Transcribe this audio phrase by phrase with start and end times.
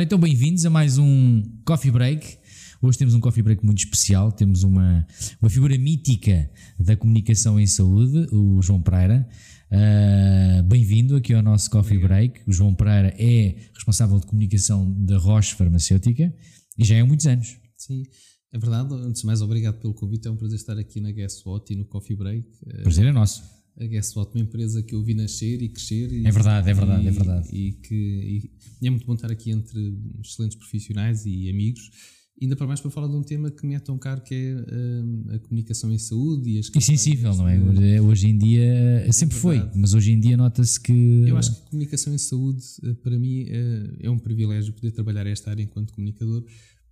[0.00, 2.38] Ora, então bem-vindos a mais um Coffee Break.
[2.80, 4.32] Hoje temos um Coffee Break muito especial.
[4.32, 5.06] Temos uma,
[5.42, 9.28] uma figura mítica da comunicação em saúde, o João Pereira.
[9.70, 11.98] Uh, bem-vindo aqui ao nosso Coffee.
[11.98, 12.40] Break.
[12.46, 16.34] O João Pereira é responsável de comunicação da Roche Farmacêutica
[16.78, 17.58] e já é há muitos anos.
[17.76, 18.04] Sim,
[18.54, 18.94] é verdade.
[18.94, 20.26] Antes de mais, obrigado pelo convite.
[20.26, 22.48] É um prazer estar aqui na Guess What e no Coffee Break.
[22.84, 23.42] Prazer é nosso
[23.80, 26.12] a Guesswat, uma empresa que eu vi nascer e crescer.
[26.12, 27.48] E, é verdade, é verdade, e, é verdade.
[27.52, 31.90] E que e é muito bom estar aqui entre excelentes profissionais e amigos.
[32.40, 34.54] Ainda para mais para falar de um tema que me é tão caro que é
[34.54, 38.00] uh, a comunicação em saúde e as E sensível, não é?
[38.00, 38.64] Hoje em dia
[39.06, 40.92] é sempre foi, mas hoje em dia nota-se que.
[41.28, 44.90] Eu acho que a comunicação em saúde, eh, para mim, uh, é um privilégio poder
[44.90, 46.42] trabalhar esta área enquanto comunicador,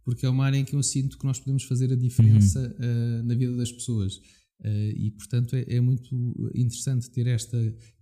[0.05, 3.20] porque é uma área em que eu sinto que nós podemos fazer a diferença uhum.
[3.20, 4.20] uh, na vida das pessoas.
[4.65, 7.57] Uh, e, portanto, é, é, muito interessante ter esta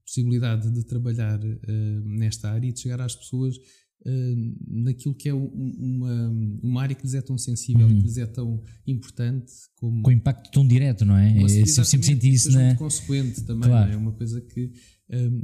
[0.05, 5.35] possibilidade de trabalhar uh, nesta área e de chegar às pessoas uh, naquilo que é
[5.35, 6.31] uma,
[6.63, 7.93] uma área que lhes é tão sensível uhum.
[7.93, 9.53] e que lhes é tão importante.
[9.77, 11.43] Como Com impacto tão direto, não é?
[11.43, 12.51] Eu sempre, senti isso.
[12.53, 12.67] Na...
[12.67, 13.93] muito consequente também, claro.
[13.93, 13.97] é?
[13.97, 14.73] uma coisa que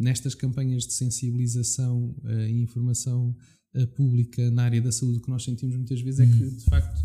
[0.00, 2.16] nestas campanhas de sensibilização
[2.48, 3.36] e informação
[3.94, 6.34] pública na área da saúde que nós sentimos muitas vezes uhum.
[6.34, 7.00] é que, de facto,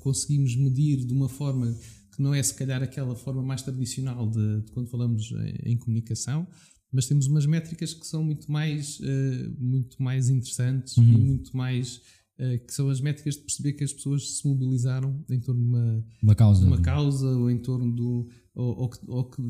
[0.00, 1.74] conseguimos medir de uma forma
[2.18, 5.76] que não é se calhar aquela forma mais tradicional de, de quando falamos em, em,
[5.76, 6.48] comunicação,
[6.92, 11.12] mas temos umas métricas que são muito mais, uh, muito mais interessantes uhum.
[11.12, 12.02] e muito mais
[12.40, 15.68] uh, que são as métricas de perceber que as pessoas se mobilizaram em torno de
[15.68, 19.40] uma, uma causa, uma causa ou em torno do ou, ou, que, ou que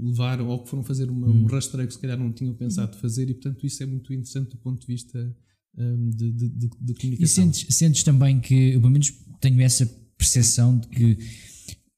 [0.00, 1.44] levaram ou que foram fazer uma, uhum.
[1.44, 4.50] um rastreio que se calhar não tinham pensado fazer e portanto isso é muito interessante
[4.50, 5.36] do ponto de vista
[5.78, 7.22] um, de, de, de, de, comunicação.
[7.22, 11.18] E sentes, sentes também que, eu pelo menos tenho essa percepção de que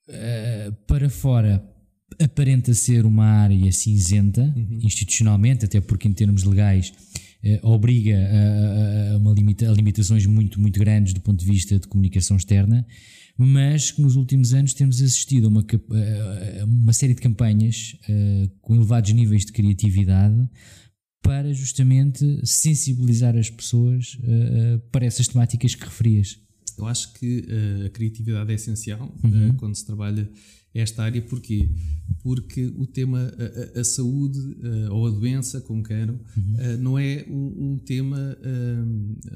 [0.09, 1.63] uh, para fora
[2.21, 4.81] aparenta ser uma área cinzenta, uhum.
[4.83, 6.93] institucionalmente, até porque em termos legais
[7.45, 11.79] uh, obriga a, a, uma limita, a limitações muito, muito grandes do ponto de vista
[11.79, 12.87] de comunicação externa,
[13.37, 15.65] mas que nos últimos anos temos assistido a uma,
[16.61, 20.49] a uma série de campanhas uh, com elevados níveis de criatividade
[21.23, 26.39] para justamente sensibilizar as pessoas uh, para essas temáticas que referias.
[26.79, 29.51] Eu acho que uh, a criatividade é essencial uhum.
[29.51, 30.31] uh, quando se trabalha
[30.73, 31.21] esta área.
[31.21, 31.69] Porquê?
[32.23, 33.33] Porque o tema,
[33.75, 36.79] a, a saúde uh, ou a doença, como queiram, uhum.
[36.79, 38.37] não é um, um tema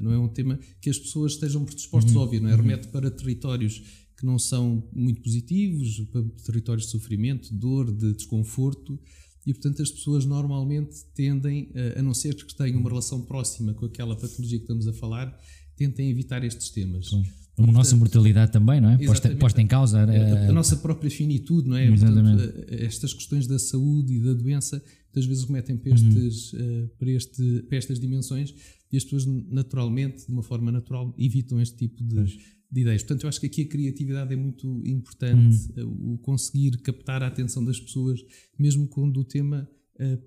[0.01, 2.21] não é um tema que as pessoas estejam predispostas uhum.
[2.21, 2.53] a ouvir, não é?
[2.53, 2.61] Uhum.
[2.61, 3.81] Remete para territórios
[4.17, 8.97] que não são muito positivos, para territórios de sofrimento, dor, de desconforto.
[9.45, 13.85] E, portanto, as pessoas normalmente tendem, a não ser que tenham uma relação próxima com
[13.85, 15.37] aquela patologia que estamos a falar,
[15.75, 17.09] tentem evitar estes temas.
[17.09, 17.25] Claro.
[17.55, 18.97] A nossa mortalidade também, não é?
[18.97, 19.99] Posta, posta em causa.
[19.99, 21.87] A, a, a, nossa própria finitude, não é?
[21.87, 22.19] Portanto,
[22.69, 26.85] estas questões da saúde e da doença muitas vezes remetem para, estes, uhum.
[26.85, 28.53] uh, para, este, para estas dimensões
[28.91, 32.23] e as pessoas naturalmente, de uma forma natural, evitam este tipo de,
[32.71, 33.03] de ideias.
[33.03, 36.13] Portanto, eu acho que aqui a criatividade é muito importante, uhum.
[36.13, 38.19] o conseguir captar a atenção das pessoas,
[38.57, 39.69] mesmo quando o tema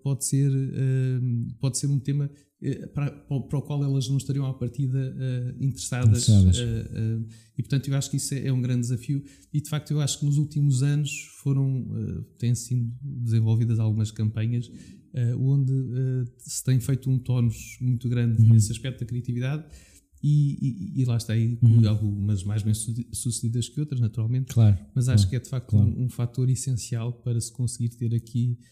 [0.02, 2.30] pode, ser, uh, pode ser um tema
[2.62, 5.14] eh, para, para, o qual elas não estariam à partida
[5.60, 6.28] interessadas.
[6.28, 6.58] interessadas.
[7.58, 9.22] E portanto eu acho que isso é, é, um grande desafio
[9.52, 11.10] e de facto eu acho que nos últimos anos
[11.42, 11.86] foram,
[12.38, 14.70] têm sido desenvolvidas algumas campanhas
[15.38, 15.72] onde
[16.38, 18.54] se tem feito um tónus muito grande uhum.
[18.54, 19.64] nesse aspecto da criatividade
[20.22, 21.88] e, e, e, lá está aí uhum.
[21.88, 25.70] algumas mais bem sucedidas que outras naturalmente, claro, mas acho claro, que é de facto
[25.70, 25.86] claro.
[25.86, 28.66] um, um fator essencial para se conseguir ter aqui eh,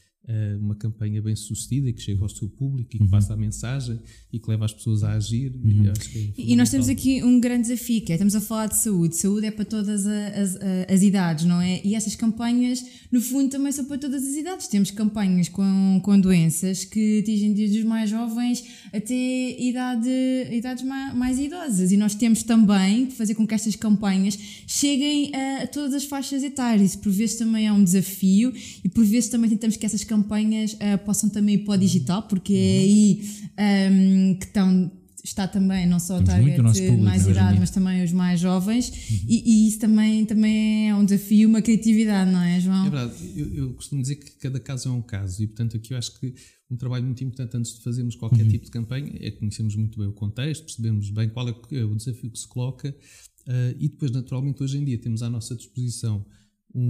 [0.59, 3.11] uma campanha bem sucedida que chega ao seu público e que uhum.
[3.11, 4.01] passa a mensagem
[4.33, 5.53] e que leva as pessoas a agir.
[5.55, 5.93] Uhum.
[6.37, 9.17] E, e, nós temos aqui um grande desafio, que é, estamos a falar de saúde.
[9.17, 10.59] Saúde é para todas as, as,
[10.89, 11.81] as, idades, não é?
[11.85, 14.67] E essas campanhas, no fundo, também são para todas as idades.
[14.67, 20.09] Temos campanhas com, com doenças que atingem desde os mais jovens até idade,
[20.51, 21.93] idades mais, mais idosas.
[21.93, 26.05] E nós temos também de fazer com que estas campanhas cheguem a, a todas as
[26.05, 26.91] faixas etárias.
[26.91, 30.14] Isso por vezes também é um desafio e por vezes também tentamos que essas campanhas
[30.15, 33.21] campanhas uh, possam também ir para o digital, porque é aí
[33.59, 34.91] um, ehm, que estão
[35.25, 36.61] está também não só o target
[36.99, 39.19] mais idade, mas também os mais jovens, uhum.
[39.27, 42.87] e, e, isso também, também é um desafio, uma criatividade, não é, João?
[42.87, 45.95] É verdade, eu, eu, costumo dizer que cada caso é um caso, e portanto aqui
[45.95, 46.35] eu acho que
[46.71, 48.51] um trabalho muito importante antes de fazermos qualquer uhum.
[48.51, 52.31] tipo de campanha é conhecermos muito bem o contexto, percebermos bem qual é o desafio
[52.31, 56.27] que se coloca, uh, e depois, naturalmente, hoje em dia temos à nossa disposição
[56.75, 56.81] um,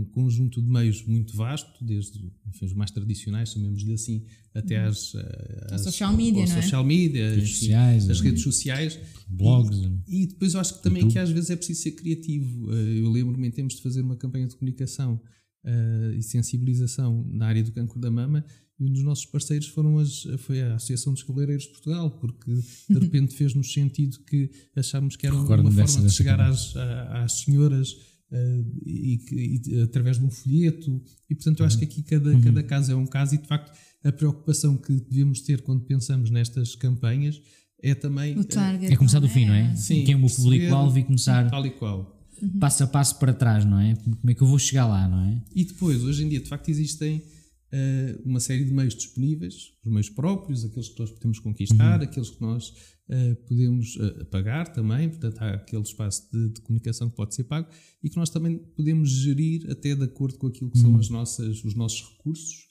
[0.00, 2.18] um, conjunto de meios muito vasto, desde
[2.48, 4.24] enfim, os mais tradicionais, chamemos-lhe assim,
[4.54, 4.88] até uhum.
[4.88, 6.62] às, eh, às social media, não é?
[6.62, 8.98] social media, redes enfim, sociais, as redes sociais,
[9.28, 9.78] blogs.
[10.08, 11.12] E, e, depois eu acho que também YouTube.
[11.12, 12.72] que às vezes é preciso ser criativo.
[12.72, 15.20] Eh, eu lembro-me em termos de fazer uma campanha de comunicação
[15.64, 18.44] uh, e sensibilização na área do cancro da mama,
[18.78, 22.52] e um dos nossos parceiros foram as, foi a Associação dos Cabeleireiros de Portugal, porque
[22.90, 27.94] de repente fez-nos sentido que achámos que era uma forma de chegar às, às senhoras
[28.30, 31.02] uh, e, e, através de um folheto.
[31.28, 32.40] E portanto, eu acho que aqui cada, uhum.
[32.40, 33.72] cada caso é um caso, e de facto,
[34.04, 37.40] a preocupação que devemos ter quando pensamos nestas campanhas
[37.82, 38.38] é também.
[38.38, 39.74] O target, é começar do fim, não é?
[39.76, 40.04] Sim.
[40.04, 41.50] Quem é o meu público-alvo e começar.
[41.50, 42.14] Tal e qual.
[42.42, 42.58] Uhum.
[42.58, 43.94] Passo a passo para trás, não é?
[43.94, 45.42] Como é que eu vou chegar lá, não é?
[45.54, 47.22] E depois, hoje em dia, de facto, existem
[47.74, 52.04] uh, uma série de meios disponíveis, os meios próprios, aqueles que nós podemos conquistar, uhum.
[52.04, 57.10] aqueles que nós uh, podemos uh, pagar também, portanto há aquele espaço de, de, comunicação
[57.10, 57.68] que pode ser pago
[58.02, 60.84] e que nós também podemos gerir até de acordo com aquilo que uhum.
[60.84, 62.64] são as nossas, os nossos recursos.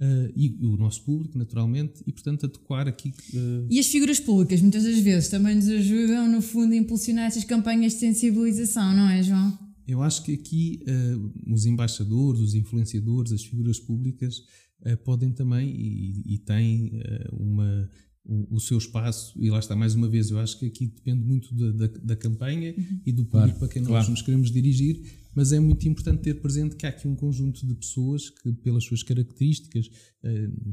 [0.00, 3.12] Uh, e, e, o nosso público, naturalmente, e portanto adequar aqui.
[3.34, 3.66] Uh...
[3.68, 7.42] E as figuras públicas, muitas das vezes, também nos ajudam, no fundo, a impulsionar essas
[7.42, 9.67] campanhas de sensibilização, não é, João?
[9.88, 14.40] Eu acho que aqui uh, os embaixadores, os influenciadores, as figuras públicas
[14.82, 17.90] uh, podem também e, e têm uh, uma,
[18.22, 20.30] o, o, seu espaço, e lá está mais uma vez.
[20.30, 23.00] Eu acho que aqui depende muito da, da, da campanha uhum.
[23.06, 24.10] e do público claro, para quem nós claro.
[24.10, 25.00] nos queremos dirigir,
[25.34, 28.84] mas é muito importante ter presente que há aqui um conjunto de pessoas que, pelas
[28.84, 29.88] suas características,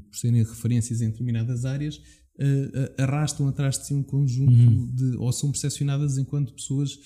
[0.09, 2.01] por serem referências em determinadas áreas,
[2.37, 4.93] Uh, arrastam atrás de si um conjunto uhum.
[4.93, 5.15] de.
[5.15, 6.99] ou são percepcionadas enquanto pessoas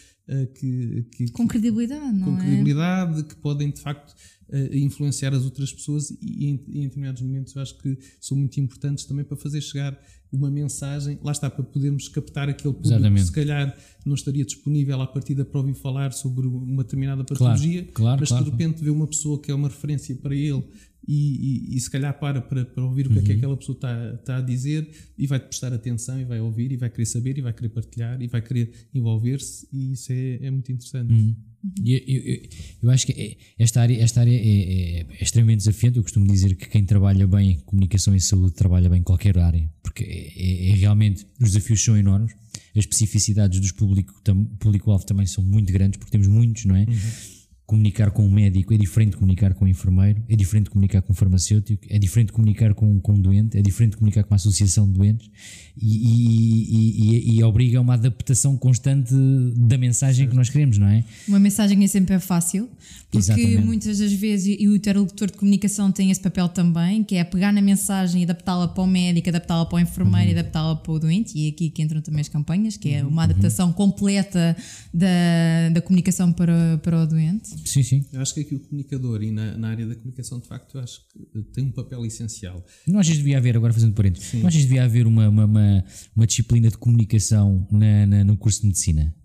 [0.54, 2.40] que, que, Com credibilidade, não com é?
[2.40, 4.16] credibilidade, que podem de facto
[4.50, 8.60] uh, influenciar as outras pessoas e em, em, determinados momentos eu acho que são muito
[8.60, 10.00] importantes também para fazer chegar
[10.31, 13.22] uma mensagem, lá está, para podermos captar aquele público Exatamente.
[13.22, 17.81] que se calhar não estaria disponível à partida para ouvir falar sobre uma determinada patologia,
[17.81, 18.46] claro, claro, mas claro.
[18.46, 20.64] de repente vê uma pessoa que é uma referência para ele
[21.12, 23.22] e, e, e, se calhar para, para, para ouvir o que uhum.
[23.22, 23.38] é que uhum.
[23.38, 26.88] aquela pessoa está, está a dizer e vai-te prestar atenção e vai ouvir e vai
[26.88, 30.72] querer saber e vai querer partilhar e vai querer envolver-se e isso é, é muito
[30.72, 31.12] interessante.
[31.12, 31.36] Uhum.
[31.84, 32.42] Eu, eu,
[32.84, 35.98] eu, acho que é, esta área, esta área é, é, é, extremamente desafiante.
[35.98, 39.68] Eu costumo dizer que quem trabalha bem comunicação e saúde trabalha bem em qualquer área,
[39.82, 42.34] porque é, é, é realmente os desafios são enormes,
[42.76, 46.84] as especificidades dos público-alvo público também são muito grandes, porque temos muitos, não é?
[46.84, 47.39] Uhum
[47.69, 51.04] comunicar com um médico é diferente de comunicar com um enfermeiro, é diferente de comunicar
[51.04, 54.24] com um farmacêutico, é diferente de comunicar com, com um doente, é diferente de comunicar
[54.24, 55.30] com uma associação de doentes
[55.77, 59.13] e, e, e, e obriga a uma adaptação constante
[59.56, 61.04] da mensagem que nós queremos, não é?
[61.27, 62.68] Uma mensagem é sempre fácil,
[63.12, 63.63] porque Exatamente.
[63.63, 67.54] muitas das vezes, e o interlocutor de comunicação tem esse papel também, que é pegar
[67.54, 70.39] na mensagem e adaptá-la para o médico, adaptá-la para o enfermeiro, uhum.
[70.39, 73.10] adaptá-la para o doente, e é aqui que entram também as campanhas, que é uma
[73.10, 73.19] uhum.
[73.19, 73.74] adaptação uhum.
[73.74, 74.57] completa
[74.92, 77.59] da, da comunicação para, para o doente.
[77.66, 78.06] Sim, sim.
[78.12, 80.82] Eu acho que aqui o comunicador e na, na área da comunicação, de facto, eu
[80.82, 82.66] acho que tem um papel essencial.
[82.88, 85.46] Não achas que devia haver, agora fazendo parênteses, não achas que devia haver uma, uma,
[85.46, 85.86] uma,
[86.16, 89.16] uma disciplina de comunicação na, na, no curso de medicina?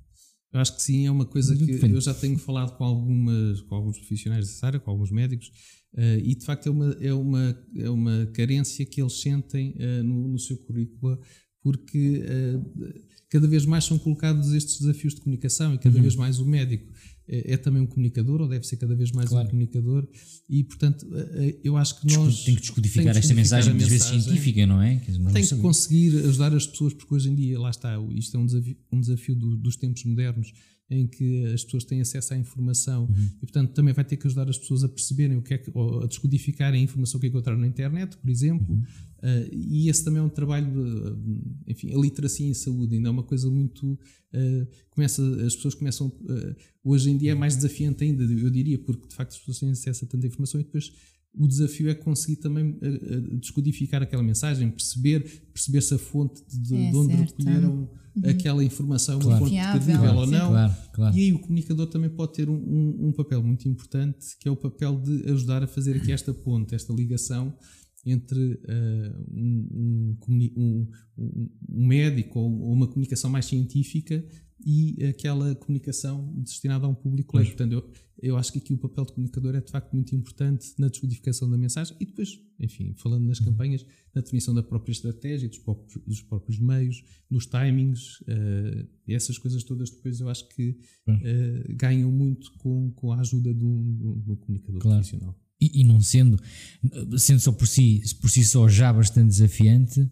[0.54, 3.74] Eu acho que sim, é uma coisa que eu já tenho falado com, algumas, com
[3.74, 5.48] alguns profissionais dessa área, com alguns médicos,
[5.94, 10.04] uh, e de facto é uma, é, uma, é uma carência que eles sentem uh,
[10.04, 11.18] no, no, seu currículo,
[11.60, 16.02] porque uh, cada vez mais são colocados estes desafios de comunicação e cada uhum.
[16.02, 16.86] vez mais o médico
[17.26, 19.46] é, é, também um comunicador, ou deve ser cada vez mais claro.
[19.46, 20.06] um comunicador,
[20.48, 22.44] e portanto eh, eh, eu acho que nós.
[22.44, 24.96] Tem que descodificar esta mensagem, muitas vezes científica, não é?
[24.96, 28.40] Dizer, tem que conseguir ajudar as pessoas, porque hoje em dia, lá está, isto é
[28.40, 30.52] um desafio, um desafio do, dos tempos modernos,
[30.90, 33.28] em que as pessoas têm acesso à informação uhum.
[33.36, 35.70] e, portanto, também vai ter que ajudar as pessoas a perceberem o que é que,
[35.72, 38.74] ou a descodificarem a informação que encontraram na internet, por exemplo.
[38.74, 38.82] Uhum.
[39.18, 43.10] Uh, e esse também é um trabalho, de, enfim, a literacia em saúde ainda é
[43.10, 43.92] uma coisa muito.
[43.92, 46.08] Uh, começa, as pessoas começam.
[46.08, 46.54] Uh,
[46.84, 49.70] hoje em dia é mais desafiante ainda, eu diria, porque de facto as pessoas têm
[49.70, 50.92] acesso a tanta informação e depois
[51.36, 52.78] o desafio é conseguir também
[53.40, 57.36] descodificar aquela mensagem, perceber, perceber se a fonte de, é de onde certo.
[57.36, 58.30] recolheram uhum.
[58.30, 60.48] aquela informação é uma fonte credível ou não.
[60.50, 61.16] Claro, claro.
[61.16, 64.50] E aí o comunicador também pode ter um, um, um, papel muito importante, que é
[64.50, 67.56] o papel de ajudar a fazer aqui esta ponte, esta ligação
[68.06, 74.22] entre uh, um, um, um, médico ou uma comunicação mais científica
[74.64, 77.52] e aquela comunicação destinada a um público leigo.
[77.52, 77.90] Portanto, eu,
[78.22, 81.50] eu acho que aqui o papel de comunicador é de facto muito importante na descodificação
[81.50, 86.02] da mensagem e depois, enfim, falando nas campanhas, na definição da própria estratégia, dos próprios,
[86.06, 90.70] dos próprios meios, nos timings, uh, essas coisas todas depois eu acho que
[91.08, 94.98] uh, ganham muito com, com a ajuda de um, de um comunicador claro.
[94.98, 96.38] profissional e, e, não sendo,
[97.16, 100.10] sendo só por si, por si só já bastante desafiante,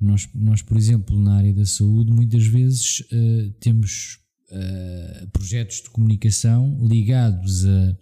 [0.00, 4.18] nós, nós, por exemplo, na área da saúde, muitas vezes uh, temos
[4.50, 7.96] uh, projetos de comunicação ligados a,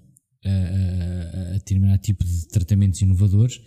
[0.45, 3.61] a, a, determinado tipo de tratamentos inovadores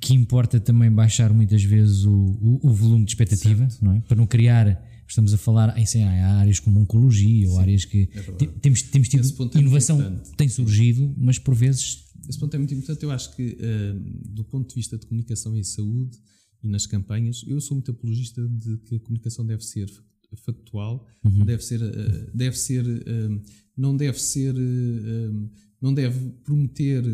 [0.00, 4.00] que importa também baixar muitas vezes o, o, o volume de expectativa, não é?
[4.00, 8.08] para não criar estamos a falar em há áreas como oncologia Sim, ou áreas que
[8.12, 12.58] é temos, temos tido é inovação é tem surgido, mas por vezes esse ponto é
[12.58, 13.02] muito importante.
[13.02, 16.18] Eu acho que, uh, do ponto de vista de comunicação em saúde
[16.66, 19.88] e nas campanhas, eu sou muito apologista de que a comunicação deve ser
[20.34, 21.44] factual, uhum.
[21.44, 23.42] deve ser, uh, deve ser, uh,
[23.76, 24.54] não deve ser,
[25.80, 27.04] não deve prometer,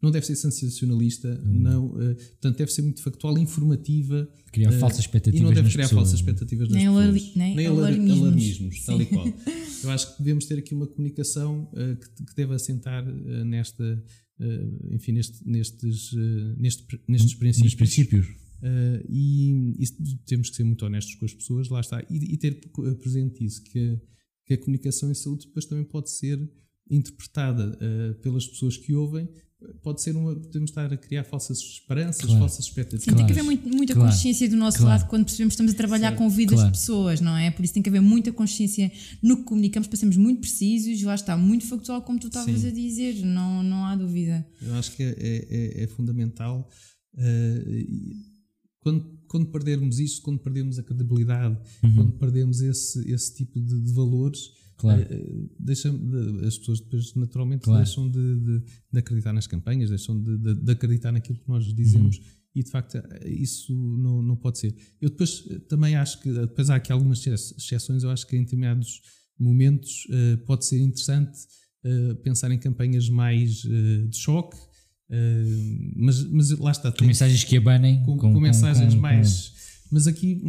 [0.00, 1.60] não deve ser sensacionalista, uhum.
[1.60, 4.26] não, portanto deve ser muito factual, informativa.
[4.50, 5.40] Criar falsas expectativas.
[5.40, 6.04] E não deve criar pessoas.
[6.04, 7.36] falsas expectativas nas nem pessoas.
[7.36, 9.26] Nem, nem alarmismos, alarmismos tal e qual.
[9.84, 13.04] Eu acho que devemos ter aqui uma comunicação que, que deve assentar
[13.44, 14.02] nesta,
[14.90, 16.12] enfim, neste, nestes,
[16.56, 17.74] neste, nestes princípios.
[17.74, 18.47] princípios.
[18.62, 19.86] Uh, e, e,
[20.26, 22.54] temos que ser muito honestos com as pessoas, lá está, e, e ter
[23.00, 24.00] presente isso, que a,
[24.44, 26.38] que a, comunicação em saúde depois também pode ser
[26.90, 29.28] interpretada uh, pelas pessoas que ouvem,
[29.82, 32.40] pode ser uma, podemos estar a criar falsas esperanças, claro.
[32.40, 33.04] falsas expectativas.
[33.04, 34.10] Sim, tem que haver muito, muita claro.
[34.10, 35.00] consciência do nosso claro.
[35.00, 36.18] lado quando percebemos que estamos a trabalhar certo.
[36.18, 37.50] com vidas de pessoas, não é?
[37.50, 38.90] Por isso tem que haver muita consciência
[39.22, 42.70] no que comunicamos para sermos muito precisos, lá está, muito factual, como tu estavas a
[42.70, 44.46] dizer, não, não há dúvida.
[44.62, 46.68] Eu acho que é, é, é fundamental.
[47.14, 48.37] Uh,
[48.80, 51.94] quando, quando perdermos isso, quando perdemos a credibilidade, uhum.
[51.94, 55.02] quando perdemos esse, esse tipo de, de valores, claro.
[55.02, 57.84] uh, deixa, de, as pessoas depois naturalmente claro.
[57.84, 62.16] deixam de, de, de, acreditar nas campanhas, deixam de, acreditar naquilo que nós dizemos.
[62.16, 62.24] Uhum.
[62.54, 64.74] E de facto isso não, não pode ser.
[65.00, 68.42] Eu depois eh, também acho que, depois há aqui algumas exceções, eu acho que em
[68.42, 69.00] determinados
[69.38, 71.38] momentos uh, pode ser interessante
[71.84, 74.56] uh, pensar em campanhas mais de choque,
[75.10, 76.92] Uh, mas, mas lá está.
[76.92, 78.02] Com mensagens que abanem.
[78.02, 79.52] Com, com, com mensagens com, mais.
[79.90, 80.42] Mas aqui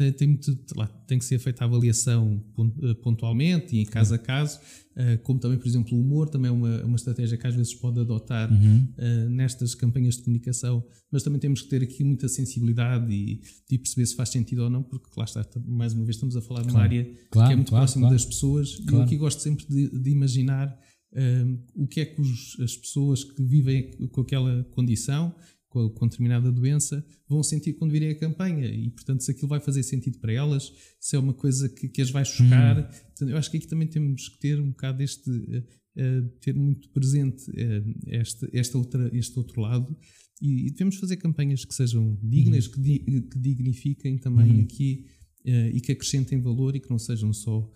[0.00, 2.42] tem, tem, muito, lá, tem que ser feita a avaliação
[2.82, 4.58] eh, pontualmente e em caso a caso.
[4.96, 7.72] Uh, como também, por exemplo, o humor também é uma, uma estratégia que às vezes
[7.74, 8.88] pode adotar uhum.
[8.98, 13.78] uh, nestas campanhas de comunicação, mas também temos que ter aqui muita sensibilidade e, e,
[13.78, 16.64] perceber se faz sentido ou não, porque lá está, mais uma vez estamos a falar
[16.64, 16.68] claro.
[16.68, 19.40] de uma área claro, que é muito claro, próxima das pessoas e eu aqui gosto
[19.40, 20.76] sempre de, de imaginar
[21.74, 25.34] o que é que os, as pessoas que vivem com aquela condição,
[25.70, 29.60] com, com determinada doença, vão sentir quando virem a campanha e, portanto, se aquilo vai
[29.60, 32.78] fazer sentido para elas, se é uma coisa que, que as vai chocar.
[32.78, 32.82] Hum.
[32.82, 35.30] Portanto, eu acho que aqui também temos que ter um bocado este.
[35.30, 39.94] Uh, ter muito presente uh, este, este, outra, este outro lado
[40.40, 42.72] e, e, devemos fazer campanhas que sejam dignas, uhum.
[42.72, 44.60] que, di, que dignifiquem também uhum.
[44.60, 45.06] aqui
[45.44, 47.68] uh, e que acrescentem valor e que não sejam só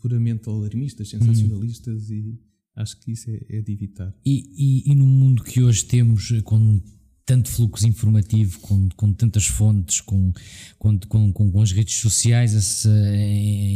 [0.00, 2.16] puramente alarmistas, sensacionalistas uhum.
[2.16, 2.40] e
[2.78, 4.14] Acho que isso é, é de evitar.
[4.24, 6.80] E, e, e, no mundo que hoje temos, com
[7.26, 10.32] tanto fluxo informativo, com, com tantas fontes, com,
[10.78, 12.88] com, com, com, as redes sociais, essa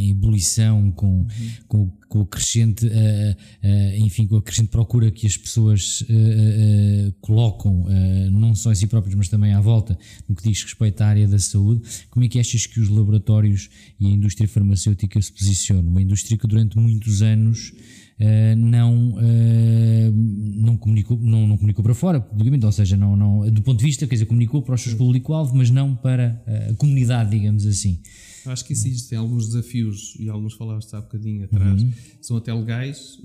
[0.09, 1.27] ebulição, com, uhum.
[1.67, 7.13] com, com o crescente, uh, uh, enfim, com a crescente procura que as pessoas uh,
[7.21, 7.85] colocam,
[8.31, 11.27] não só em si próprios, mas também à volta, no que diz respeito à área
[11.27, 13.69] da saúde, como é que achas que os laboratórios
[13.99, 15.91] e a indústria farmacêutica se posicionam?
[15.91, 17.71] Uma indústria que durante muitos anos
[18.19, 20.11] uh, não, uh,
[20.55, 23.85] não, comunicou, não, não comunicou para fora, publicamente, ou seja, não, não, do ponto de
[23.85, 27.65] vista, quer dizer, comunicou para os seus público-alvo, mas não para eh, a comunidade, digamos
[27.65, 28.01] assim.
[28.45, 31.91] Acho que isso existem alguns desafios, e alguns falaste há bocadinho atrás, uhum.
[32.21, 33.19] são até legais,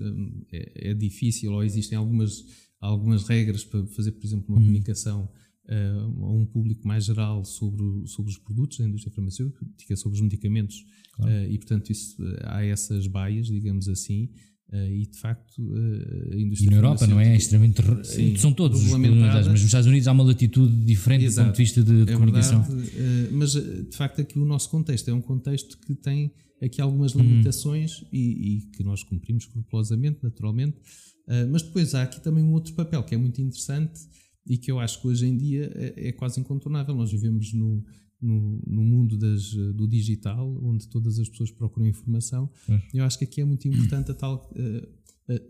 [0.53, 2.45] é, é, difícil, ou existem algumas,
[2.81, 4.65] algumas regras para fazer, por exemplo, uma uhum.
[4.67, 5.29] comunicação
[5.69, 10.23] uh, a um público mais geral sobre, sobre os produtos da indústria farmacêutica, sobre os
[10.23, 11.33] medicamentos, claro.
[11.33, 14.29] uh, e portanto isso, há essas baias, digamos assim,
[14.73, 16.69] e de facto uh, a indústria.
[16.69, 17.33] E na Europa não é?
[17.33, 17.83] é extremamente.
[18.05, 21.57] Sim, são todos os mas nos Estados Unidos há uma latitude diferente Exato, do ponto
[21.57, 22.63] de vista de, de é comunicação.
[22.63, 26.33] Verdade, uh, mas de facto aqui o nosso contexto é um contexto que tem
[26.63, 27.23] aqui algumas uhum.
[27.23, 30.77] limitações e, e, que nós cumprimos scrupulosamente, naturalmente.
[31.51, 34.01] mas depois há aqui também um outro papel que é muito interessante
[34.45, 36.97] e que eu acho que hoje em dia é, é quase incontornável.
[36.97, 37.85] Nós vivemos no,
[38.21, 42.51] no, no mundo das, do digital, onde todas as pessoas procuram informação.
[42.69, 42.81] É.
[42.95, 44.99] Eu acho que aqui é muito importante a tal, uh,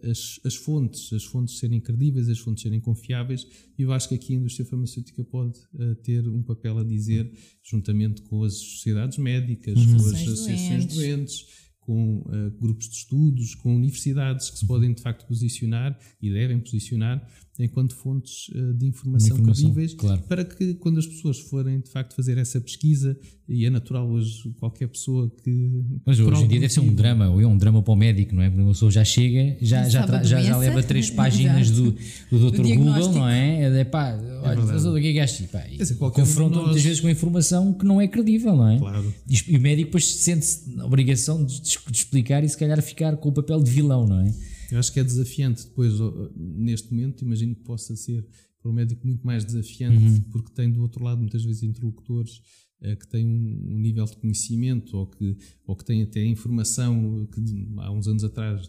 [0.09, 3.47] as, as, fontes, as fontes serem credíveis, as fontes serem confiáveis,
[3.79, 7.31] e eu acho que aqui a indústria farmacêutica pode uh, ter um papel a dizer,
[7.63, 9.97] juntamente com as sociedades médicas, uhum.
[9.97, 14.93] com as associações doentes, doentes com uh, grupos de estudos, com universidades que se podem
[14.93, 17.27] de facto posicionar e devem posicionar
[17.59, 20.23] enquanto fontes uh, de informação, de informação credíveis, claro.
[20.29, 24.55] para que quando as pessoas forem de facto fazer essa pesquisa, e é natural hoje
[24.61, 25.83] qualquer pessoa que.
[26.05, 28.35] Mas hoje em dia deve ser um drama, ou é um drama para o médico,
[28.35, 28.49] não é?
[28.51, 31.97] Porque uma pessoa já chega, já, já, já, já, leva três páginas do,
[32.31, 32.63] do Dr.
[32.63, 33.81] Google, não é?
[33.81, 35.47] É pá, olha, é o que é que achas?
[35.47, 35.65] Pá,
[36.11, 38.79] confrontam muitas vezes com informação que não é credível, não é?
[38.79, 39.15] Claro.
[39.29, 43.31] E o médico depois sente-se na obrigação de, de explicar e se calhar ficar com
[43.31, 44.33] o papel de vilão, não é?
[44.71, 45.95] Eu acho que é desafiante depois,
[46.37, 48.27] neste momento, imagino que possa ser
[48.61, 50.21] para o médico muito mais desafiante, uhum.
[50.31, 52.43] porque tem do outro lado muitas vezes interlocutores
[52.81, 57.41] que tem um, um, nível de conhecimento ou que, ou que tem até informação que
[57.79, 58.69] há uns anos atrás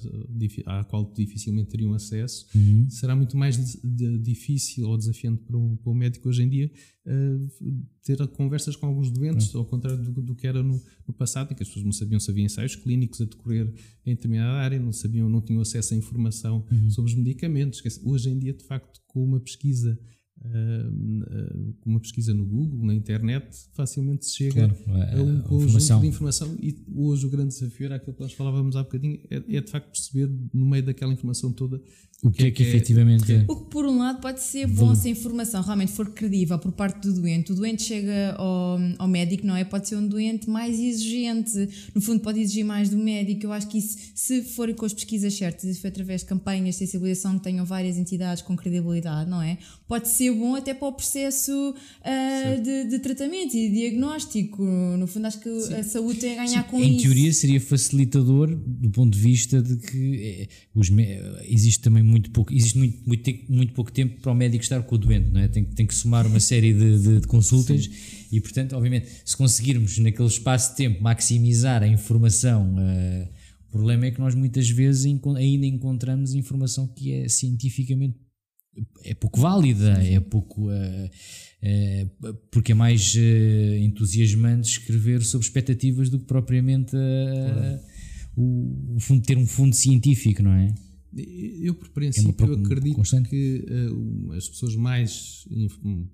[0.65, 2.89] à qual dificilmente teriam acesso, uhum.
[2.89, 6.49] será muito mais de, de, difícil ou desafiante para um, para um médico hoje em
[6.49, 6.71] dia
[7.05, 7.47] uh,
[8.03, 9.61] ter conversas com alguns doentes, uhum.
[9.61, 12.19] ao contrário do, do, que era no, no, passado, em que as pessoas não sabiam
[12.19, 13.71] se havia ensaios clínicos a decorrer
[14.05, 16.89] em determinada área, não sabiam, não tinham acesso à informação uhum.
[16.89, 17.81] sobre os medicamentos.
[18.03, 19.99] Hoje em dia, de facto, com uma pesquisa
[20.45, 26.01] uh, uma pesquisa no Google, na internet, facilmente se chega claro, a um conjunto informação.
[26.01, 29.37] de informação e hoje o grande desafio era aquilo que nós falávamos há bocadinho, é,
[29.37, 31.81] é de facto perceber no meio daquela informação toda
[32.21, 33.45] o que, é que, é que efetivamente é.
[33.47, 36.73] O que por um lado pode ser bom se a informação realmente for credível por
[36.73, 37.53] parte do doente.
[37.53, 39.63] O doente chega ao, ao médico, não é?
[39.63, 43.45] Pode ser um doente mais exigente, no fundo pode exigir mais do médico.
[43.45, 46.27] Eu acho que isso, se forem com as pesquisas certas e se for através de
[46.27, 49.57] campanhas de sensibilização que tenham várias entidades com credibilidade, não é?
[49.87, 54.63] Pode ser bom até para o processo uh, de, de, tratamento e diagnóstico.
[54.63, 55.73] No fundo acho que Sim.
[55.73, 56.69] a saúde tem a ganhar Sim.
[56.69, 56.99] com em isso.
[56.99, 60.89] Em teoria seria facilitador do ponto de vista de que é, os,
[61.45, 64.95] existe também muito pouco, existe muito, muito, muito pouco tempo para o médico estar com
[64.95, 65.47] o doente, não é?
[65.47, 67.91] Tem, tem que somar uma série de, de, de consultas Sim.
[68.31, 73.27] e, portanto, obviamente, se conseguirmos naquele espaço de tempo maximizar a informação, uh,
[73.69, 78.17] o problema é que nós muitas vezes ainda encontramos informação que é cientificamente
[79.03, 80.69] é pouco válida, é pouco.
[80.69, 81.09] Uh,
[82.23, 83.15] uh, porque é mais
[83.81, 86.95] entusiasmante escrever sobre expectativas do que propriamente
[88.35, 90.73] o, o fundo, ter um fundo científico, não é?
[91.61, 93.29] Eu, por princípio, é acredito constante.
[93.29, 95.47] que uh, as pessoas mais,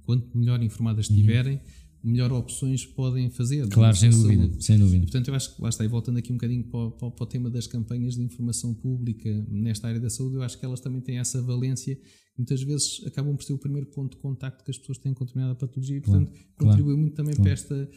[0.05, 1.15] quanto melhor informadas uhum.
[1.15, 2.11] estiverem, uhum.
[2.11, 3.67] melhor opções podem fazer.
[3.67, 4.97] Claro, sem dúvida, sem dúvida.
[4.97, 7.23] E, portanto, eu acho que lá está, e voltando aqui um bocadinho para, para, para,
[7.23, 10.79] o tema das campanhas de informação pública nesta área da saúde, eu acho que elas
[10.79, 11.99] também têm essa valência
[12.37, 15.25] muitas vezes acabam por ser o primeiro ponto de contacto que as pessoas têm com
[15.25, 17.43] determinada patologia e, portanto, claro, contribui claro, muito também claro.
[17.43, 17.89] para esta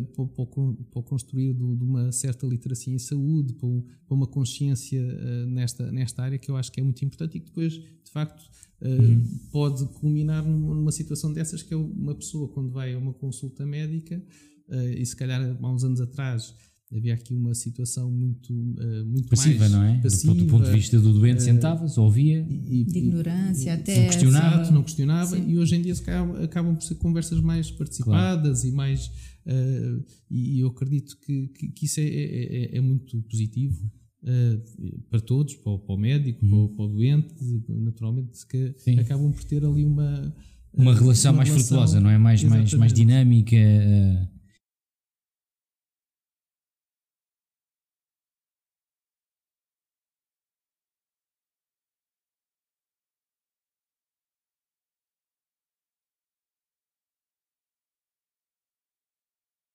[0.00, 0.46] para, para,
[0.90, 3.68] para o construir de, de, uma certa literacia em saúde, para,
[4.06, 7.40] para uma consciência uh, nesta, nesta área que eu acho que é muito importante e
[7.40, 8.42] que depois, de facto,
[8.80, 9.40] uh, uhum.
[9.50, 13.66] pode culminar numa, numa, situação dessas que é uma pessoa quando vai a uma consulta
[13.66, 14.22] médica
[14.68, 16.54] uh, e se calhar há uns anos atrás
[16.94, 20.00] havia aqui uma situação muito, uh, muito passiva, mais não é?
[20.00, 22.46] Passiva, do, ponto de vista do doente, uh, sentava-se, ouvia.
[22.48, 23.96] E, de ignorância e, até.
[23.96, 24.70] Não questionava.
[24.70, 28.68] não questionava e hoje em dia acabam, acabam por ser conversas mais participadas claro.
[28.68, 29.10] e mais
[29.44, 33.90] Uh, e eu acredito que, que, que isso é, é, é, é muito positivo
[34.22, 36.50] uh, para todos, para o, para o médico, uhum.
[36.50, 37.34] para, o, para, o, doente,
[37.68, 38.98] naturalmente, que Sim.
[39.00, 40.34] acabam por ter ali uma.
[40.74, 42.16] Uma relação uma mais relação, frutuosa, não é?
[42.16, 43.56] Mais, mais, mais dinâmica.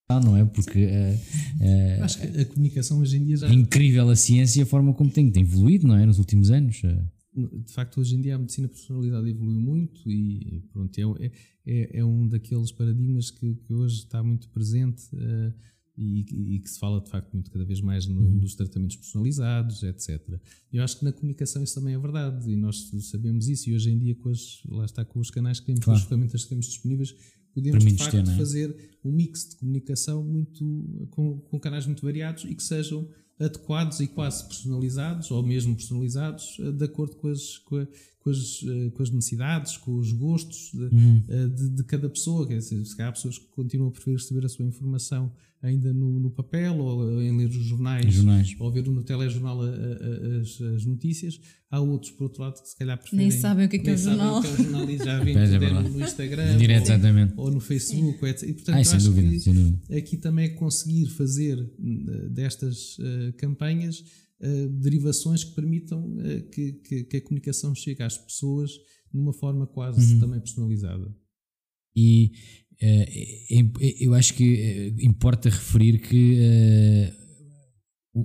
[0.10, 0.46] Uh, não é?
[0.46, 4.62] Porque uh, uh, acho que a comunicação hoje em dia já é incrível a ciência
[4.62, 6.06] e a forma como tem, tem evoluído, não é?
[6.06, 6.82] Nos últimos anos.
[7.36, 11.32] De facto, hoje em dia a medicina personalidade evoluiu muito e pronto, é,
[11.66, 15.54] é, é um daqueles paradigmas que, que, hoje está muito presente uh,
[15.98, 18.38] e, e, que se fala de facto muito cada vez mais no, uhum.
[18.38, 20.40] nos tratamentos personalizados, etc.
[20.72, 23.92] Eu acho que na comunicação isso também é verdade e nós sabemos isso e hoje
[23.92, 26.00] em dia com as, lá está com os canais que temos, claro.
[26.00, 27.14] com as ferramentas que temos disponíveis,
[27.58, 28.36] podemos de facto ter, é?
[28.38, 33.08] fazer um mix de comunicação muito com, com canais muito variados e que sejam
[33.40, 37.88] adequados e quase personalizados ou mesmo personalizados eh, de acordo com as, com, a,
[38.28, 41.24] com as, eh, com as necessidades, com os gostos de, uhum.
[41.30, 42.46] Eh, de, de, cada pessoa.
[42.46, 46.20] Quer dizer, se há pessoas que continuam a preferir receber a sua informação ainda no,
[46.20, 48.56] no papel ou em ler os jornais, jornais.
[48.60, 51.40] ou ver no telejornal a, a, as, as, notícias.
[51.70, 53.28] Há outros, por outro lado, que se calhar preferem.
[53.28, 54.42] Nem sabem o que é, que é o jornal.
[54.42, 56.92] Que é o jornal e já vêm é no Instagram Direto,
[57.36, 58.50] ou, ou, no Facebook, etc.
[58.50, 59.98] E, portanto, Ai, sem, dúvida, sem dúvida.
[59.98, 64.04] aqui também é conseguir fazer eh, destas uh, campanhas
[64.42, 68.72] uh, derivações que permitam uh, que, que, que, a comunicação chegue às pessoas
[69.14, 70.20] de uma forma quase uhum.
[70.20, 71.14] também personalizada.
[71.96, 72.32] E
[72.80, 73.08] é,
[74.00, 76.38] eu acho que importa referir que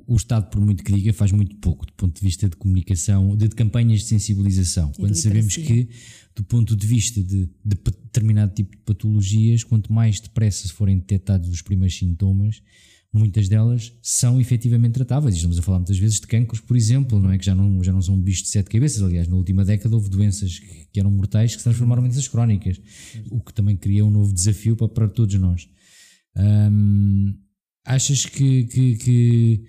[0.07, 3.37] o, Estado, por muito que diga, faz muito pouco do ponto de vista de comunicação,
[3.37, 4.91] de, de campanhas de sensibilização.
[4.95, 5.89] E quando sabemos que,
[6.35, 11.49] do ponto de vista de, de, determinado tipo de patologias, quanto mais depressa forem detectados
[11.49, 12.63] os primeiros sintomas,
[13.13, 15.35] muitas delas são efetivamente tratáveis.
[15.35, 17.37] Estamos a falar muitas vezes de cancros, por exemplo, não é?
[17.37, 19.03] que já não, já não são bichos de sete cabeças.
[19.03, 22.27] Aliás, na última década houve doenças que, que eram mortais que se transformaram em doenças
[22.27, 22.81] crónicas,
[23.31, 25.69] o que também cria um novo desafio para, para todos nós.
[26.37, 27.35] Hum,
[27.85, 29.65] achas que, que, que,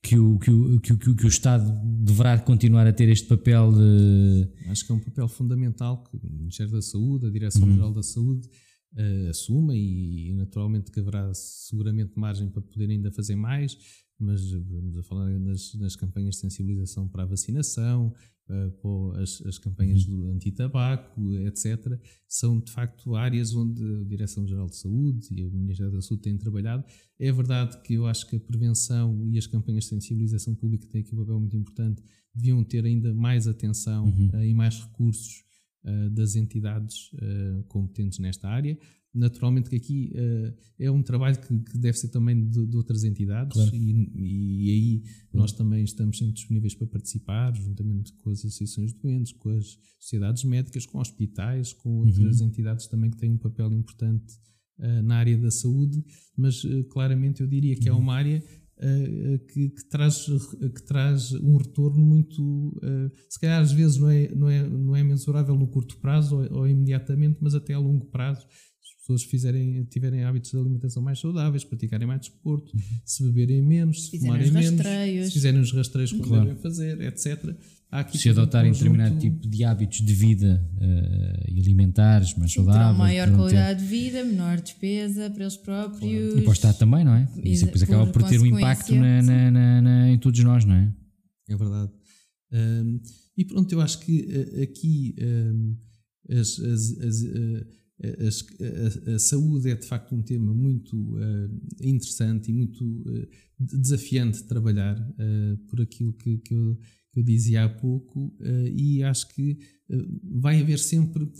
[0.00, 3.72] que, o, que, o, que, o, que o Estado deverá continuar a ter este papel
[3.72, 4.48] de...
[4.68, 7.94] Acho que é um papel fundamental que o Ministério da Saúde, a Direção-Geral uhum.
[7.94, 8.48] da Saúde
[8.96, 13.76] uh, assuma e, naturalmente que haverá seguramente margem para poder ainda fazer mais,
[14.18, 18.12] mas vamos a falar nas, nas campanhas de sensibilização para a vacinação,
[18.48, 20.16] uh, as, as, campanhas uhum.
[20.16, 21.98] do anti-tabaco, etc.
[22.28, 26.36] São de facto áreas onde a Direção-Geral de Saúde e o Ministério da Saúde têm
[26.36, 26.84] trabalhado.
[27.18, 31.00] É verdade que eu acho que a prevenção e as campanhas de sensibilização pública têm
[31.00, 32.02] aqui um papel muito importante,
[32.34, 34.30] deviam ter ainda mais atenção uhum.
[34.32, 35.43] uh, e mais recursos
[36.12, 37.10] das entidades
[37.68, 38.78] competentes nesta área.
[39.14, 43.04] Naturalmente que aqui uh, é um trabalho que, que, deve ser também de, de outras
[43.04, 43.76] entidades claro.
[43.76, 48.98] e, e, aí nós também estamos sempre disponíveis para participar, juntamente com as associações de
[48.98, 52.48] doentes, com as sociedades médicas, com hospitais, com outras uhum.
[52.48, 54.34] entidades também que têm um papel importante
[55.04, 56.04] na área da saúde,
[56.36, 57.98] mas claramente eu diria que é uhum.
[57.98, 58.42] é uma área
[59.48, 62.78] que, que, traz, que traz um retorno muito,
[63.28, 66.58] se calhar às vezes não é, não é, não é mensurável no curto prazo ou,
[66.58, 68.46] ou imediatamente, mas até a longo prazo
[69.04, 72.82] pessoas fizerem, tiverem hábitos de alimentação mais saudáveis, praticarem mais desporto, uhum.
[73.04, 74.80] se beberem menos, se fumarem menos,
[75.26, 76.46] se fizerem os rastreios como claro.
[76.46, 77.54] devem fazer, etc.
[78.14, 82.82] se adotarem um determinado tipo de hábitos de vida uh, alimentares mais saudáveis.
[82.82, 83.84] Terão maior qualidade ter...
[83.84, 86.00] de vida, menor despesa para eles próprios.
[86.00, 86.38] Claro.
[86.38, 87.28] E para o Estado também, não é?
[87.42, 90.64] E isso depois acaba por ter um impacto na, na, na, na, em todos nós,
[90.64, 90.90] não é?
[91.50, 91.92] É verdade.
[92.50, 93.00] Um,
[93.36, 95.76] e pronto, eu acho que uh, aqui um,
[96.30, 101.60] as, as, as uh, a, a, a, saúde é de facto um tema muito uh,
[101.80, 103.28] interessante e muito uh,
[103.58, 106.76] desafiante de trabalhar uh, por aquilo que, que, eu,
[107.12, 108.36] que, eu, dizia há pouco
[108.74, 109.56] e acho que
[110.40, 111.30] vai haver sempre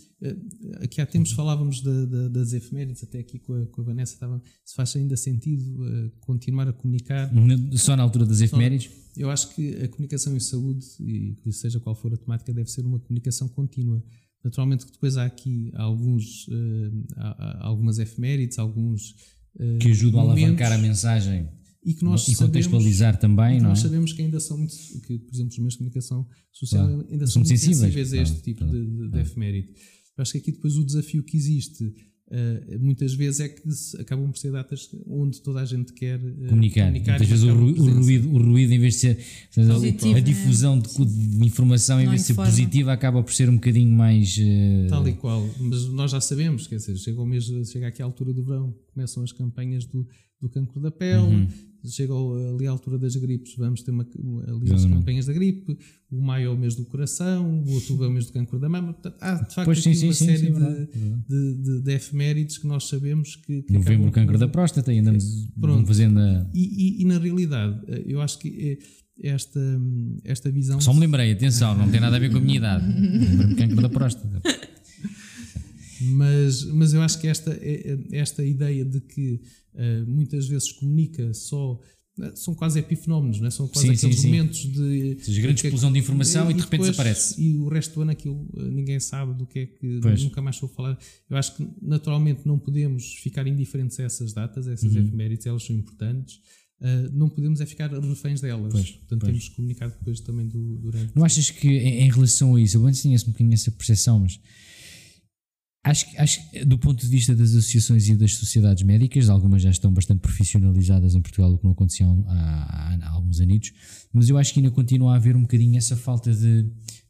[0.76, 4.14] aqui há tempos falávamos da, da, das efemérides até aqui com a, com a Vanessa
[4.14, 7.28] estava, se faz ainda sentido continuar a comunicar.
[7.72, 8.88] Só na altura das efemérides?
[9.16, 12.84] eu acho que a comunicação em saúde e seja qual for a temática deve ser
[12.84, 14.02] uma comunicação contínua
[14.44, 19.10] Naturalmente que depois há aqui alguns, uh, há, há algumas efemérides, alguns
[19.56, 21.48] uh, que ajudam a alavancar a mensagem
[21.84, 23.82] e que nós e contextualizar também, não nós é?
[23.82, 24.74] sabemos que ainda são muito,
[25.06, 27.06] que por exemplo os meios de comunicação social claro.
[27.10, 29.68] ainda são, são muito sensíveis, sensíveis a este tipo de, de, de efeméride.
[30.16, 31.92] Eu acho que aqui depois o desafio que existe
[32.26, 33.62] Uh, muitas vezes é que
[34.00, 36.86] acabam por ser datas onde toda a gente quer uh, comunicar.
[36.86, 37.18] comunicar.
[37.18, 39.18] Muitas vezes o, ru o, ruído, o ruído, em vez de ser
[39.54, 43.56] Positivo, a, difusão de, de, informação, em vez de ser positiva, acaba por ser um
[43.56, 44.36] bocadinho mais.
[44.38, 44.88] Uh...
[44.88, 45.46] Tal e qual.
[45.60, 48.74] Mas nós já sabemos, quer dizer, chega, o mês, chega aqui à altura do verão,
[48.94, 50.08] começam as campanhas do,
[50.40, 54.06] do cancro da pele, uhum chegou ali à altura das gripes, vamos ter uma,
[54.46, 55.76] ali as campanhas da gripe,
[56.10, 58.68] o maio é o mês do coração, o outubro é o mês do cancro da
[58.68, 58.92] mama.
[58.92, 60.86] Portanto, há de facto pois, sim, sim, uma sim, série de,
[61.28, 63.62] de, de, de, efemérides que nós sabemos que.
[63.62, 65.86] que Novembro, cancro da próstata, andamos Pronto.
[65.86, 66.18] fazendo.
[66.18, 66.48] A...
[66.54, 68.78] E, e, e, na realidade, eu acho que
[69.22, 69.60] esta,
[70.24, 70.80] esta visão.
[70.80, 72.84] Só me lembrei, atenção, não tem nada a ver com a minha idade.
[73.56, 74.42] Cancro da próstata.
[76.12, 77.58] Mas, mas eu acho que esta,
[78.12, 79.40] esta ideia de que
[79.74, 83.50] uh, muitas vezes comunica só uh, são quase epifenómenos, não é?
[83.50, 84.28] são quase sim, aqueles sim, sim.
[84.28, 85.18] momentos de.
[85.20, 87.40] Seja, grande que, explosão de informação e, e de repente depois, desaparece.
[87.40, 90.00] E o resto do ano aquilo uh, ninguém sabe do que é que.
[90.00, 90.22] Pois.
[90.22, 90.98] Nunca mais vou falar.
[91.28, 95.02] Eu acho que naturalmente não podemos ficar indiferentes a essas datas, a essas uhum.
[95.02, 96.40] efemérides, elas são importantes.
[96.80, 98.72] Uh, não podemos é ficar reféns delas.
[98.72, 99.32] Pois, Portanto, pois.
[99.32, 101.12] temos que comunicar depois também do, durante.
[101.14, 104.18] Não achas que em, em relação a isso, eu antes tinha um bocadinho essa percepção,
[104.18, 104.38] mas
[105.84, 109.68] Acho, acho que, do ponto de vista das associações e das sociedades médicas, algumas já
[109.68, 113.70] estão bastante profissionalizadas em Portugal, o que não acontecia há, há, há alguns anos,
[114.10, 116.62] mas eu acho que ainda continua a haver um bocadinho essa falta de,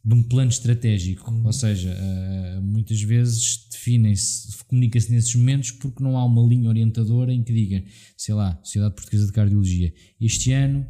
[0.04, 1.30] de um plano estratégico.
[1.30, 1.46] Uhum.
[1.46, 7.32] Ou seja, uh, muitas vezes definem-se, comunica-se nesses momentos porque não há uma linha orientadora
[7.32, 7.84] em que diga,
[8.16, 10.84] sei lá, Sociedade Portuguesa de Cardiologia, este ano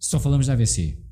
[0.00, 1.05] só falamos da AVC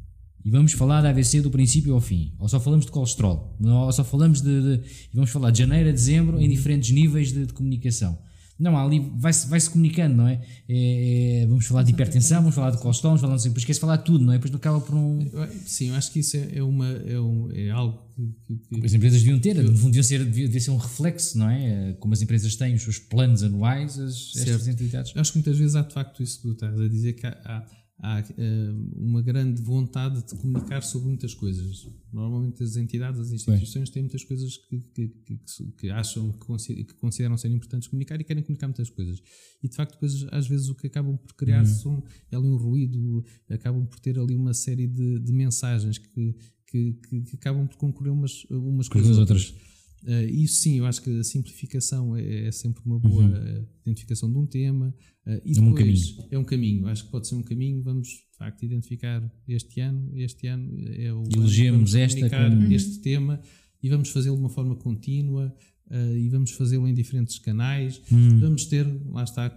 [0.44, 3.92] e vamos falar da AVC do princípio ao fim, ou só falamos de colesterol, ou
[3.92, 7.52] só falamos de, de vamos falar de janeiro a dezembro em diferentes níveis de, de
[7.52, 8.18] comunicação.
[8.57, 10.40] Não, ali vai-se vai -se comunicando, não é?
[10.68, 11.46] É, é?
[11.46, 14.04] Vamos falar de hipertensão, vamos falar de colesterol, vamos falar, não sei, depois falar de
[14.04, 14.37] tudo, não é?
[14.37, 15.18] Depois não acaba por um.
[15.66, 18.00] Sim, eu acho que isso é, é uma, é, um, é algo
[18.46, 21.94] que, que, As empresas deviam ter, deviam ser, devia ser um reflexo, não é?
[21.98, 25.12] Como as empresas têm os seus planos anuais, as, estas entidades.
[25.16, 27.37] Acho que muitas vezes há de facto isso que tu estás a dizer, que há,
[27.44, 27.66] há
[27.98, 31.88] há uh, uma grande vontade de comunicar sobre muitas coisas.
[32.12, 35.40] Normalmente as entidades, as instituições têm muitas coisas que, que, que,
[35.78, 39.22] que acham, que consideram ser importantes comunicar e querem comunicar muitas coisas.
[39.62, 41.66] E de facto, depois, às vezes, o que acabam por criar uhum.
[41.66, 46.37] são é ali um ruído, acabam por ter ali uma série de, de mensagens que,
[46.66, 46.98] que,
[47.35, 49.50] acabam por concorrer umas, umas com as outras.
[49.50, 49.73] outras.
[50.06, 53.66] Uh, isso sim, eu acho que a simplificação é, é sempre uma boa uhum.
[53.86, 54.94] identificação de um tema.
[55.26, 56.26] Uh, e é um caminho.
[56.30, 57.82] É um caminho, acho que pode ser um caminho.
[57.82, 60.10] Vamos de facto identificar este ano.
[60.14, 61.24] Este ano é o.
[61.34, 62.72] Elegemos esta como...
[62.72, 63.40] este tema
[63.82, 65.54] e vamos fazê-lo de uma forma contínua.
[65.86, 68.00] Uh, e vamos fazê-lo em diferentes canais.
[68.10, 68.40] Hum.
[68.40, 69.54] Vamos ter, lá está,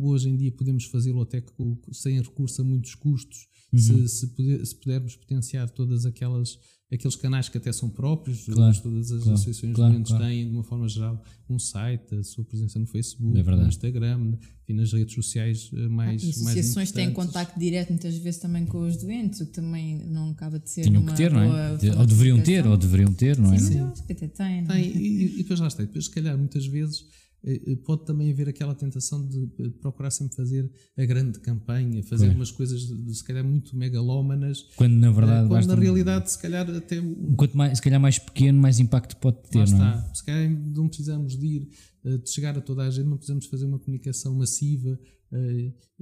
[0.00, 1.42] hoje em dia podemos fazê-lo até
[1.92, 3.78] sem recurso a muitos custos, uhum.
[3.78, 6.58] se, se, puder, se, pudermos potenciar todas aquelas
[6.92, 10.24] aqueles canais que até são próprios, claro, todas as claro, associações claro, de doentes claro.
[10.26, 14.34] têm, de uma forma geral, um site, a sua presença no Facebook, é no Instagram
[14.68, 16.22] e nas redes sociais eh, mais.
[16.22, 20.04] Ah, as associações têm contacto direto muitas vezes também com os doentes, o que também
[20.04, 20.82] não acaba de ser.
[20.82, 21.72] Tinham que ter, não é?
[21.98, 23.58] Ou deveriam ter, ou deveriam ter, não é?
[23.58, 24.64] Sim, mas eu acho que até têm.
[24.64, 27.06] Tem, e, e depois lá está, depois se calhar muitas vezes
[27.84, 29.46] pode também haver aquela tentação de
[29.80, 35.10] procurar sempre fazer a grande campanha, fazer umas coisas se calhar muito megalómanas, quando na
[35.10, 37.02] verdade quando na realidade se calhar até
[37.36, 40.14] quanto mais se calhar mais pequeno mais impacto pode ter, lá não é?
[40.14, 41.68] Se calhar não precisamos de ir
[42.04, 44.98] de chegar a toda a gente, não precisamos fazer uma comunicação massiva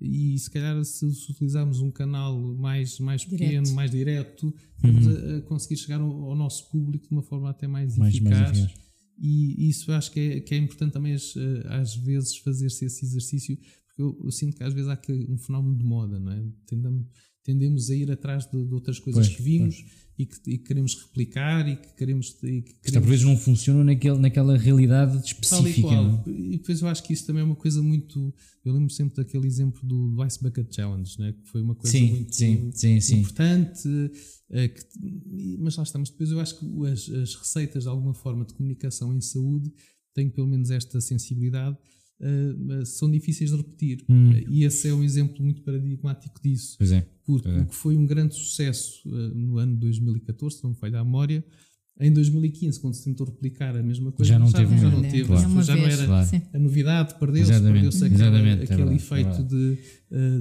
[0.00, 3.74] e se calhar se, utilizarmos um canal mais, mais pequeno, direto.
[3.74, 5.34] mais direto, vamos uhum.
[5.34, 8.40] a, a, conseguir chegar ao, ao, nosso público de uma forma até mais, mais eficaz.
[8.40, 8.89] Mais eficaz
[9.20, 11.34] e isso acho que é, que é importante também às,
[11.66, 13.56] às vezes fazer-se esse exercício,
[13.86, 16.42] porque eu, eu, sinto que às vezes há um fenómeno de moda, não é?
[16.66, 17.06] Tendemos,
[17.44, 19.84] tendemos a ir atrás de, de outras coisas pois, que vimos
[20.20, 22.36] e que, e que, queremos replicar e que queremos.
[22.42, 23.06] E que queremos...
[23.06, 25.88] por vezes não funciona naquele, naquela realidade específica.
[26.26, 28.34] E, e, depois eu acho que isso também é uma coisa muito.
[28.64, 31.32] Eu lembro sempre daquele exemplo do, do Ice Bucket Challenge, né?
[31.32, 33.88] que foi uma coisa sim, muito sim, sim, importante.
[34.50, 34.82] É, que,
[35.58, 36.10] mas lá estamos.
[36.10, 39.72] Depois eu acho que as, as, receitas de alguma forma de comunicação em saúde
[40.12, 41.78] têm pelo menos esta sensibilidade,
[42.20, 44.04] uh, são difíceis de repetir.
[44.08, 44.30] Hum.
[44.30, 46.76] Uh, e esse é um exemplo muito paradigmático disso.
[46.78, 47.06] Pois é.
[47.24, 47.62] Porque pois é.
[47.62, 51.04] o que foi um grande sucesso uh, no ano 2014, se não me falha a
[51.04, 51.44] memória,
[51.98, 55.24] em 2015, quando se tentou replicar a mesma coisa, já não teve, já não, teve,
[55.24, 55.62] claro.
[55.62, 56.42] já não era claro.
[56.54, 59.78] a novidade, perdeu-se, perdeu-se aquele, aquele é efeito de,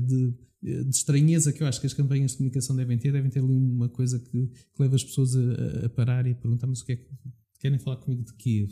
[0.08, 3.39] de de estranheza que eu acho que as campanhas de comunicação devem ter, devem ter
[3.39, 6.82] ali uma coisa que, que leva as pessoas a, a, parar e a perguntar, mas
[6.82, 7.06] o que é que
[7.60, 8.67] querem falar comigo de quê?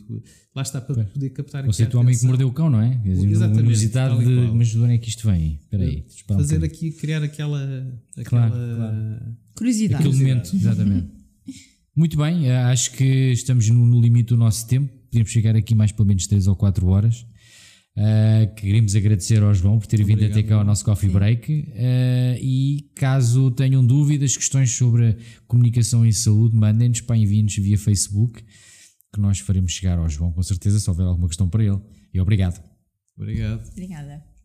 [0.55, 1.09] Lá está para pois.
[1.09, 2.99] poder captar Ou seja, o homem que mordeu o cão, não é?
[3.05, 3.65] Exatamente.
[3.65, 5.59] Inusitado de, mas de onde é que isto vem?
[5.61, 6.05] Espera aí.
[6.27, 7.61] Fazer um aqui, criar aquela,
[8.17, 9.37] aquela claro, claro.
[9.55, 10.07] curiosidade.
[10.07, 11.07] Aquele momento, exatamente.
[11.95, 14.93] Muito bem, eh, acho que estamos no, no limite do nosso tempo.
[15.09, 17.25] Podemos chegar aqui mais pelo menos 3 ou 4 horas.
[17.97, 21.51] Uh, queríamos agradecer ao João por ter vindo até cá ao nosso coffee break.
[21.51, 28.43] Uh, e caso tenham dúvidas, questões sobre comunicação em saúde, mandem-nos para envios via Facebook,
[29.17, 31.81] que nós faremos chegar ao João com certeza, se houver alguma questão para ele.
[32.13, 32.63] E obrigado.
[33.17, 33.67] Obrigado.
[33.71, 34.36] Obrigada.